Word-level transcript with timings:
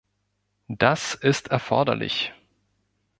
Das 0.67 1.13
ist 1.13 1.49
erforderlich. 1.51 2.33